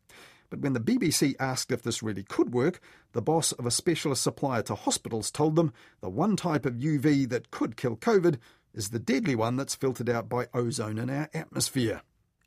But 0.49 0.61
when 0.61 0.75
the 0.75 0.81
BBC 0.81 1.35
asked 1.41 1.73
if 1.73 1.83
this 1.83 2.03
really 2.03 2.23
could 2.23 2.53
work, 2.53 2.81
the 3.13 3.23
boss 3.23 3.51
of 3.53 3.67
a 3.67 3.73
specialist 3.73 4.23
supplier 4.23 4.63
to 4.63 4.77
hospitals 4.77 5.33
told 5.33 5.57
them 5.57 5.73
the 6.01 6.11
one 6.11 6.37
type 6.37 6.65
of 6.65 6.75
UV 6.75 7.29
that 7.31 7.51
could 7.51 7.77
kill 7.77 7.97
COVID 7.97 8.39
is 8.73 8.91
the 8.91 9.01
deadly 9.01 9.35
one 9.35 9.57
that's 9.57 9.75
filtered 9.75 10.09
out 10.09 10.29
by 10.29 10.47
ozone 10.55 10.99
in 10.99 11.11
our 11.11 11.29
atmosphere 11.35 12.03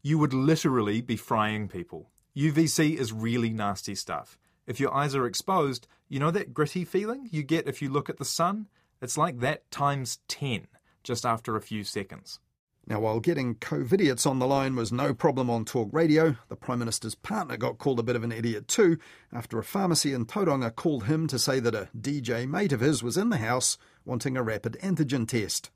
you 0.07 0.17
would 0.17 0.33
literally 0.33 1.01
be 1.01 1.17
frying 1.17 1.67
people. 1.67 2.09
UVC 2.33 2.95
is 2.95 3.11
really 3.11 3.49
nasty 3.49 3.93
stuff. 3.93 4.39
If 4.65 4.79
your 4.79 4.93
eyes 4.93 5.13
are 5.13 5.25
exposed, 5.25 5.85
you 6.07 6.17
know 6.17 6.31
that 6.31 6.53
gritty 6.53 6.85
feeling 6.85 7.27
you 7.29 7.43
get 7.43 7.67
if 7.67 7.81
you 7.81 7.89
look 7.89 8.09
at 8.09 8.17
the 8.17 8.23
sun? 8.23 8.67
It's 9.01 9.17
like 9.17 9.41
that 9.41 9.69
times 9.69 10.19
10 10.29 10.67
just 11.03 11.25
after 11.25 11.57
a 11.57 11.61
few 11.61 11.83
seconds. 11.83 12.39
Now, 12.87 13.01
while 13.01 13.19
getting 13.19 13.55
COVIDiots 13.55 14.25
on 14.25 14.39
the 14.39 14.47
line 14.47 14.77
was 14.77 14.93
no 14.93 15.13
problem 15.13 15.49
on 15.49 15.65
talk 15.65 15.89
radio, 15.91 16.37
the 16.47 16.55
Prime 16.55 16.79
Minister's 16.79 17.15
partner 17.15 17.57
got 17.57 17.77
called 17.77 17.99
a 17.99 18.03
bit 18.03 18.15
of 18.15 18.23
an 18.23 18.31
idiot 18.31 18.69
too 18.69 18.97
after 19.33 19.59
a 19.59 19.63
pharmacy 19.63 20.13
in 20.13 20.25
Tauranga 20.25 20.73
called 20.73 21.03
him 21.03 21.27
to 21.27 21.37
say 21.37 21.59
that 21.59 21.75
a 21.75 21.89
DJ 21.99 22.47
mate 22.47 22.71
of 22.71 22.79
his 22.79 23.03
was 23.03 23.17
in 23.17 23.27
the 23.27 23.37
house 23.37 23.77
wanting 24.05 24.37
a 24.37 24.43
rapid 24.43 24.77
antigen 24.81 25.27
test. 25.27 25.69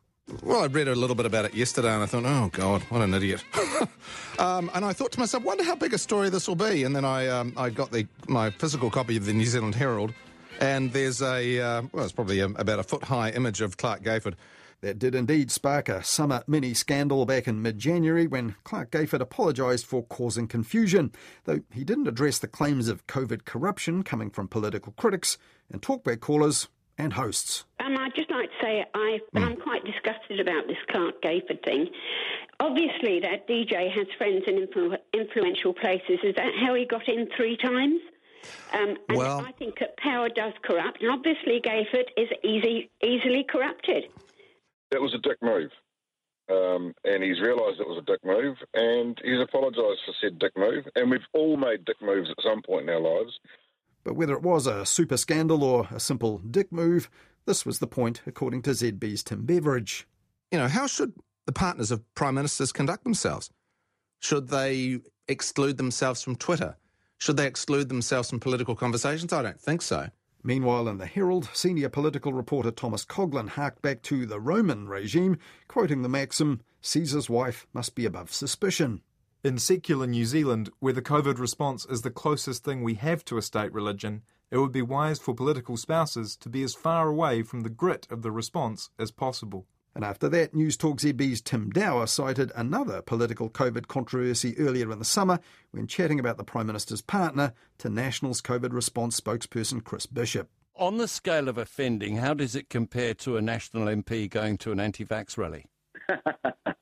Well, 0.44 0.64
I 0.64 0.68
read 0.68 0.88
a 0.88 0.96
little 0.96 1.16
bit 1.16 1.26
about 1.26 1.46
it 1.46 1.54
yesterday 1.54 1.94
and 1.94 2.04
I 2.04 2.06
thought, 2.06 2.26
oh, 2.26 2.50
God, 2.52 2.82
what 2.84 3.02
an 3.02 3.14
idiot. 3.14 3.44
um, 4.40 4.72
and 4.74 4.86
I 4.86 4.94
thought 4.94 5.12
to 5.14 5.20
myself, 5.20 5.44
wonder 5.44 5.64
how 5.64 5.76
big 5.76 5.94
a 5.94 5.98
story 5.98 6.30
this 6.30 6.48
will 6.48 6.56
be. 6.56 6.84
And 6.84 6.96
then 6.96 7.06
I, 7.06 7.28
um, 7.28 7.54
I 7.58 7.70
got 7.70 7.92
the, 7.92 8.08
my 8.28 8.50
physical 8.50 8.90
copy 8.90 9.18
of 9.18 9.26
the 9.26 9.34
New 9.34 9.46
Zealand 9.46 9.76
Herald, 9.76 10.14
and 10.60 10.94
there's 10.94 11.22
a, 11.22 11.60
uh, 11.60 11.82
well, 11.92 12.06
it's 12.06 12.14
probably 12.14 12.40
a, 12.40 12.46
about 12.46 12.80
a 12.80 12.84
foot 12.84 13.04
high 13.04 13.30
image 13.30 13.62
of 13.62 13.78
Clark 13.78 14.04
Gayford. 14.04 14.36
That 14.82 14.98
did 14.98 15.14
indeed 15.14 15.52
spark 15.52 15.90
a 15.90 16.04
summer 16.04 16.44
mini 16.48 16.74
scandal 16.74 17.28
back 17.28 17.48
in 17.48 17.62
mid 17.62 17.78
January 17.78 18.26
when 18.26 18.56
Clark 18.64 18.90
Gayford 18.90 19.20
apologised 19.20 19.86
for 19.86 20.02
causing 20.02 20.48
confusion, 20.48 21.12
though 21.44 21.60
he 21.72 21.84
didn't 21.84 22.08
address 22.08 22.40
the 22.40 22.48
claims 22.48 22.88
of 22.88 23.06
COVID 23.06 23.46
corruption 23.46 24.02
coming 24.02 24.32
from 24.32 24.48
political 24.48 24.92
critics 24.94 25.38
and 25.72 25.84
talkback 25.84 26.20
callers 26.20 26.68
and 27.02 27.14
hosts. 27.14 27.66
Um, 27.80 27.98
I'd 27.98 28.16
just 28.16 28.30
like 28.30 28.50
to 28.50 28.56
say 28.62 28.86
I, 28.94 29.20
mm. 29.36 29.44
I'm 29.44 29.58
quite 29.58 29.84
disgusted 29.84 30.40
about 30.40 30.68
this 30.68 30.78
Clark 30.90 31.22
Gayford 31.22 31.64
thing. 31.64 31.90
Obviously, 32.60 33.20
that 33.22 33.48
DJ 33.48 33.92
has 33.92 34.08
friends 34.18 34.44
in 34.48 34.68
influ- 34.68 34.98
influential 35.14 35.74
places. 35.74 36.20
Is 36.24 36.36
that 36.36 36.54
how 36.60 36.76
he 36.76 36.86
got 36.86 37.08
in 37.08 37.28
three 37.36 37.58
times? 37.58 38.00
Um, 38.74 38.98
and 39.10 39.18
well, 39.18 39.46
I 39.46 39.52
think 39.54 39.80
that 39.80 39.98
power 39.98 40.30
does 40.30 40.54
corrupt, 40.64 41.02
and 41.02 41.12
obviously 41.12 41.62
Gayford 41.62 42.06
is 42.18 42.30
easy, 42.44 42.90
easily 43.04 43.46
corrupted. 43.48 44.06
That 44.92 45.02
was 45.02 45.14
a 45.14 45.20
dick 45.20 45.38
move. 45.42 45.72
Um, 46.50 46.94
and 47.06 47.24
he's 47.24 47.40
realised 47.40 47.80
it 47.80 47.88
was 47.88 48.00
a 48.00 48.06
dick 48.06 48.20
move, 48.26 48.58
and 48.74 49.18
he's 49.24 49.40
apologised 49.40 50.02
for 50.06 50.14
said 50.22 50.38
dick 50.40 50.52
move. 50.58 50.86
And 50.96 51.10
we've 51.10 51.22
all 51.34 51.56
made 51.56 51.86
dick 51.86 52.02
moves 52.02 52.30
at 52.30 52.44
some 52.44 52.62
point 52.62 52.90
in 52.90 52.96
our 52.96 53.00
lives. 53.00 53.40
But 54.04 54.16
whether 54.16 54.34
it 54.34 54.44
was 54.44 54.68
a 54.68 54.86
super 54.86 55.18
scandal 55.18 55.64
or 55.64 55.88
a 55.92 56.00
simple 56.00 56.40
dick 56.40 56.72
move, 56.72 57.10
this 57.46 57.66
was 57.66 57.80
the 57.80 57.88
point, 57.88 58.22
according 58.26 58.62
to 58.64 58.72
ZB's 58.72 59.24
Tim 59.24 59.46
Beveridge. 59.46 60.08
You 60.52 60.60
know, 60.60 60.68
how 60.68 60.88
should 60.88 61.14
the 61.46 61.52
partners 61.52 61.92
of 61.92 62.04
prime 62.14 62.36
ministers 62.36 62.72
conduct 62.72 63.04
themselves? 63.04 63.50
Should 64.20 64.50
they 64.50 65.00
exclude 65.28 65.78
themselves 65.78 66.22
from 66.22 66.36
Twitter? 66.36 66.78
Should 67.18 67.38
they 67.38 67.48
exclude 67.48 67.90
themselves 67.90 68.30
from 68.30 68.40
political 68.40 68.76
conversations? 68.76 69.34
I 69.34 69.42
don't 69.44 69.60
think 69.60 69.82
so. 69.82 70.10
Meanwhile, 70.44 70.88
in 70.88 70.98
the 70.98 71.06
Herald, 71.06 71.50
senior 71.54 71.90
political 71.90 72.34
reporter 72.34 72.72
Thomas 72.72 73.06
Coughlan 73.06 73.50
harked 73.50 73.82
back 73.82 74.02
to 74.04 74.26
the 74.26 74.40
Roman 74.40 74.88
regime, 74.88 75.38
quoting 75.68 76.02
the 76.02 76.10
maxim 76.10 76.62
Caesar's 76.82 77.30
wife 77.30 77.68
must 77.74 77.94
be 77.94 78.06
above 78.06 78.34
suspicion. 78.34 79.02
In 79.44 79.58
secular 79.58 80.06
New 80.06 80.26
Zealand, 80.26 80.70
where 80.82 80.94
the 80.94 81.02
COVID 81.02 81.40
response 81.40 81.84
is 81.86 82.04
the 82.04 82.12
closest 82.12 82.64
thing 82.64 82.84
we 82.84 82.94
have 82.94 83.26
to 83.26 83.38
a 83.38 83.42
state 83.42 83.74
religion, 83.74 84.22
it 84.52 84.60
would 84.60 84.72
be 84.72 84.84
wise 84.84 85.18
for 85.18 85.34
political 85.34 85.78
spouses 85.78 86.36
to 86.36 86.48
be 86.48 86.62
as 86.62 86.76
far 86.76 87.08
away 87.08 87.42
from 87.42 87.62
the 87.62 87.70
grit 87.72 88.06
of 88.12 88.22
the 88.22 88.32
response 88.32 88.92
as 89.00 89.10
possible. 89.10 89.66
And 89.96 90.06
after 90.06 90.30
that, 90.30 90.54
News 90.54 90.78
Talk 90.78 91.00
ZB's 91.00 91.42
Tim 91.42 91.72
Dower 91.72 92.06
cited 92.06 92.52
another 92.56 93.02
political 93.02 93.50
COVID 93.50 93.88
controversy 93.88 94.56
earlier 94.60 94.92
in 94.92 95.00
the 95.00 95.06
summer 95.06 95.40
when 95.72 95.88
chatting 95.88 96.20
about 96.20 96.38
the 96.38 96.44
Prime 96.44 96.68
Minister's 96.68 97.02
partner 97.02 97.54
to 97.80 97.90
National's 97.90 98.44
COVID 98.44 98.72
response 98.72 99.20
spokesperson 99.20 99.84
Chris 99.84 100.06
Bishop. 100.06 100.52
On 100.76 100.98
the 100.98 101.08
scale 101.08 101.50
of 101.50 101.58
offending, 101.58 102.18
how 102.18 102.36
does 102.36 102.56
it 102.56 102.70
compare 102.70 103.16
to 103.16 103.38
a 103.38 103.42
National 103.42 103.88
MP 103.88 104.30
going 104.30 104.60
to 104.60 104.72
an 104.72 104.80
anti 104.80 105.04
vax 105.04 105.36
rally? 105.36 105.66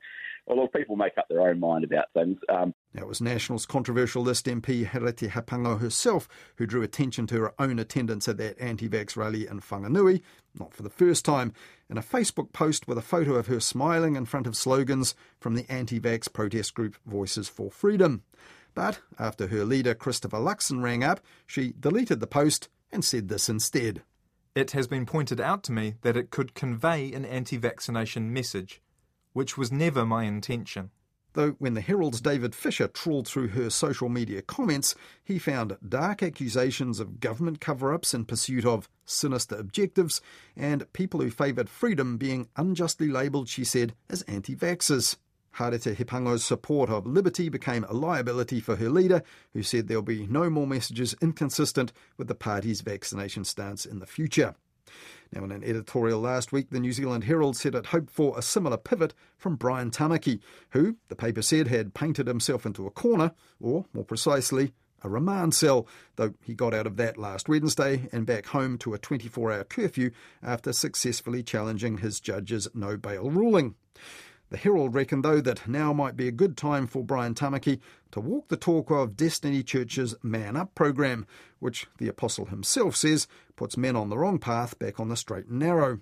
well, 0.56 0.68
people 0.68 0.96
make 0.96 1.16
up 1.18 1.28
their 1.28 1.42
own 1.42 1.60
mind 1.60 1.84
about 1.84 2.06
things. 2.14 2.38
Um, 2.48 2.74
now, 2.92 3.02
it 3.02 3.08
was 3.08 3.20
National's 3.20 3.66
controversial 3.66 4.22
list 4.22 4.46
MP 4.46 4.86
Harete 4.86 5.30
Hipango 5.30 5.80
herself 5.80 6.28
who 6.56 6.66
drew 6.66 6.82
attention 6.82 7.26
to 7.28 7.40
her 7.40 7.54
own 7.58 7.78
attendance 7.78 8.28
at 8.28 8.36
that 8.38 8.60
anti 8.60 8.88
vax 8.88 9.16
rally 9.16 9.46
in 9.46 9.60
Whanganui, 9.60 10.22
not 10.58 10.74
for 10.74 10.82
the 10.82 10.90
first 10.90 11.24
time, 11.24 11.52
in 11.88 11.96
a 11.96 12.02
Facebook 12.02 12.52
post 12.52 12.88
with 12.88 12.98
a 12.98 13.02
photo 13.02 13.34
of 13.34 13.46
her 13.46 13.60
smiling 13.60 14.16
in 14.16 14.24
front 14.24 14.46
of 14.46 14.56
slogans 14.56 15.14
from 15.38 15.54
the 15.54 15.70
anti 15.70 16.00
vax 16.00 16.32
protest 16.32 16.74
group 16.74 16.96
Voices 17.06 17.48
for 17.48 17.70
Freedom. 17.70 18.22
But 18.74 19.00
after 19.18 19.48
her 19.48 19.64
leader 19.64 19.94
Christopher 19.94 20.38
Luxon 20.38 20.82
rang 20.82 21.04
up, 21.04 21.20
she 21.46 21.74
deleted 21.78 22.20
the 22.20 22.26
post 22.26 22.68
and 22.92 23.04
said 23.04 23.28
this 23.28 23.48
instead. 23.48 24.02
It 24.54 24.72
has 24.72 24.88
been 24.88 25.06
pointed 25.06 25.40
out 25.40 25.62
to 25.64 25.72
me 25.72 25.94
that 26.02 26.16
it 26.16 26.30
could 26.30 26.54
convey 26.54 27.12
an 27.12 27.24
anti 27.24 27.56
vaccination 27.56 28.32
message 28.32 28.80
which 29.32 29.56
was 29.56 29.72
never 29.72 30.04
my 30.04 30.24
intention. 30.24 30.90
Though 31.34 31.52
when 31.58 31.74
the 31.74 31.80
Herald's 31.80 32.20
David 32.20 32.56
Fisher 32.56 32.88
trawled 32.88 33.28
through 33.28 33.48
her 33.48 33.70
social 33.70 34.08
media 34.08 34.42
comments, 34.42 34.96
he 35.22 35.38
found 35.38 35.76
dark 35.86 36.22
accusations 36.22 36.98
of 36.98 37.20
government 37.20 37.60
cover 37.60 37.94
ups 37.94 38.12
in 38.12 38.24
pursuit 38.24 38.66
of 38.66 38.88
sinister 39.04 39.54
objectives 39.54 40.20
and 40.56 40.92
people 40.92 41.20
who 41.20 41.30
favoured 41.30 41.68
freedom 41.68 42.16
being 42.16 42.48
unjustly 42.56 43.08
labelled, 43.08 43.48
she 43.48 43.62
said, 43.62 43.94
as 44.08 44.22
anti 44.22 44.56
vaxxers. 44.56 45.16
Harete 45.56 45.96
Hipango's 45.96 46.44
support 46.44 46.90
of 46.90 47.06
liberty 47.06 47.48
became 47.48 47.84
a 47.84 47.92
liability 47.92 48.60
for 48.60 48.76
her 48.76 48.88
leader, 48.88 49.22
who 49.52 49.62
said 49.62 49.86
there'll 49.86 50.02
be 50.02 50.26
no 50.26 50.48
more 50.48 50.66
messages 50.66 51.14
inconsistent 51.20 51.92
with 52.16 52.28
the 52.28 52.34
party's 52.34 52.80
vaccination 52.80 53.44
stance 53.44 53.84
in 53.84 53.98
the 53.98 54.06
future. 54.06 54.54
Now, 55.32 55.44
in 55.44 55.52
an 55.52 55.62
editorial 55.62 56.20
last 56.20 56.50
week, 56.50 56.70
the 56.70 56.80
New 56.80 56.92
Zealand 56.92 57.24
Herald 57.24 57.56
said 57.56 57.74
it 57.74 57.86
hoped 57.86 58.10
for 58.10 58.36
a 58.36 58.42
similar 58.42 58.76
pivot 58.76 59.14
from 59.38 59.56
Brian 59.56 59.90
Tamaki, 59.90 60.40
who, 60.70 60.96
the 61.08 61.14
paper 61.14 61.42
said, 61.42 61.68
had 61.68 61.94
painted 61.94 62.26
himself 62.26 62.66
into 62.66 62.86
a 62.86 62.90
corner, 62.90 63.32
or 63.60 63.86
more 63.92 64.04
precisely, 64.04 64.72
a 65.02 65.08
remand 65.08 65.54
cell, 65.54 65.86
though 66.16 66.34
he 66.42 66.54
got 66.54 66.74
out 66.74 66.86
of 66.86 66.96
that 66.96 67.16
last 67.16 67.48
Wednesday 67.48 68.08
and 68.12 68.26
back 68.26 68.46
home 68.46 68.76
to 68.78 68.92
a 68.92 68.98
24 68.98 69.52
hour 69.52 69.64
curfew 69.64 70.10
after 70.42 70.72
successfully 70.72 71.42
challenging 71.42 71.98
his 71.98 72.20
judge's 72.20 72.68
no 72.74 72.96
bail 72.96 73.30
ruling. 73.30 73.76
The 74.50 74.56
Herald 74.56 74.94
reckoned, 74.94 75.24
though, 75.24 75.40
that 75.40 75.68
now 75.68 75.92
might 75.92 76.16
be 76.16 76.26
a 76.26 76.32
good 76.32 76.56
time 76.56 76.88
for 76.88 77.04
Brian 77.04 77.34
Tamaki 77.34 77.78
to 78.10 78.18
walk 78.18 78.48
the 78.48 78.56
talk 78.56 78.90
of 78.90 79.16
Destiny 79.16 79.62
Church's 79.62 80.16
Man 80.24 80.56
Up 80.56 80.74
program, 80.74 81.24
which 81.60 81.86
the 81.98 82.08
apostle 82.08 82.46
himself 82.46 82.96
says 82.96 83.28
puts 83.54 83.76
men 83.76 83.94
on 83.94 84.10
the 84.10 84.18
wrong 84.18 84.40
path 84.40 84.76
back 84.80 84.98
on 84.98 85.08
the 85.08 85.16
straight 85.16 85.46
and 85.46 85.60
narrow. 85.60 86.00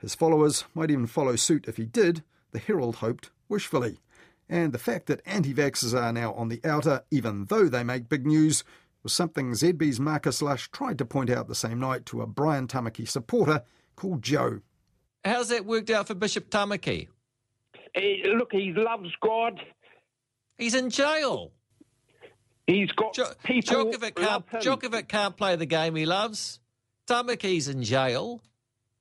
His 0.00 0.16
followers 0.16 0.64
might 0.74 0.90
even 0.90 1.06
follow 1.06 1.36
suit 1.36 1.66
if 1.68 1.76
he 1.76 1.84
did, 1.84 2.24
the 2.50 2.58
Herald 2.58 2.96
hoped 2.96 3.30
wishfully. 3.48 4.00
And 4.48 4.72
the 4.72 4.78
fact 4.78 5.06
that 5.06 5.22
anti 5.24 5.54
vaxxers 5.54 5.94
are 5.96 6.12
now 6.12 6.34
on 6.34 6.48
the 6.48 6.60
outer, 6.64 7.04
even 7.12 7.44
though 7.44 7.68
they 7.68 7.84
make 7.84 8.08
big 8.08 8.26
news, 8.26 8.64
was 9.04 9.12
something 9.12 9.52
ZB's 9.52 10.00
Marcus 10.00 10.42
Lush 10.42 10.68
tried 10.72 10.98
to 10.98 11.04
point 11.04 11.30
out 11.30 11.46
the 11.46 11.54
same 11.54 11.78
night 11.78 12.06
to 12.06 12.22
a 12.22 12.26
Brian 12.26 12.66
Tamaki 12.66 13.08
supporter 13.08 13.62
called 13.94 14.22
Joe. 14.22 14.62
How's 15.24 15.48
that 15.50 15.64
worked 15.64 15.90
out 15.90 16.08
for 16.08 16.14
Bishop 16.14 16.50
Tamaki? 16.50 17.08
Hey, 17.94 18.22
look, 18.36 18.52
he 18.52 18.72
loves 18.72 19.10
God. 19.22 19.60
He's 20.58 20.74
in 20.74 20.90
jail. 20.90 21.52
He's 22.66 22.90
got 22.92 23.14
jo- 23.14 23.32
people. 23.44 23.86
Djokovic 23.86 24.14
can't, 24.14 24.46
Djokovic 24.48 25.08
can't 25.08 25.36
play 25.36 25.56
the 25.56 25.66
game 25.66 25.94
he 25.94 26.06
loves. 26.06 26.60
Tamaki's 27.06 27.68
in 27.68 27.82
jail. 27.82 28.40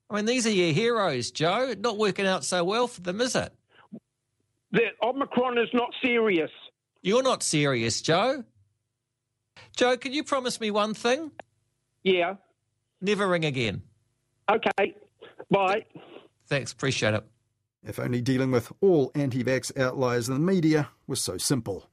I 0.10 0.18
mean, 0.18 0.26
these 0.26 0.46
are 0.46 0.52
your 0.52 0.74
heroes, 0.74 1.32
Joe. 1.32 1.74
Not 1.80 1.98
working 1.98 2.28
out 2.28 2.44
so 2.44 2.64
well 2.64 2.88
for 2.88 3.02
them, 3.02 3.22
is 3.22 3.36
it? 3.36 3.54
The 4.72 4.88
Omicron 5.02 5.58
is 5.58 5.70
not 5.74 5.90
serious. 6.04 6.52
You're 7.02 7.24
not 7.24 7.42
serious, 7.42 8.02
Joe. 8.02 8.44
Joe, 9.76 9.98
can 9.98 10.14
you 10.14 10.24
promise 10.24 10.60
me 10.60 10.72
one 10.72 10.94
thing? 10.94 11.32
Yeah. 12.04 12.36
Never 13.02 13.28
ring 13.28 13.46
again. 13.46 13.82
Okay. 14.52 14.96
Bye. 15.50 15.86
Thanks. 16.48 16.72
Appreciate 16.74 17.14
it. 17.14 17.24
If 17.86 18.00
only 18.00 18.22
dealing 18.22 18.52
with 18.52 18.72
all 18.82 19.12
anti 19.14 19.44
vax 19.44 19.78
outliers 19.78 20.30
in 20.30 20.36
the 20.36 20.40
media 20.40 20.90
was 21.06 21.22
so 21.22 21.38
simple. 21.38 21.90